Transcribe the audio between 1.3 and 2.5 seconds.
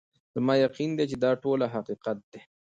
ټوله حقیقت دی